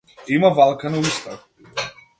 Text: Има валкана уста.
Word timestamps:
Има 0.37 0.49
валкана 0.59 0.99
уста. 1.11 1.39